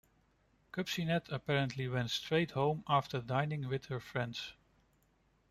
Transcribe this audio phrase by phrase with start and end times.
[0.71, 4.53] Kupcinet apparently went straight home after dining with her friends.